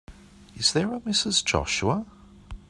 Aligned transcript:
Is 0.55 0.73
there 0.73 0.95
a 0.95 0.99
Mrs. 0.99 1.45
Joshua? 1.45 2.07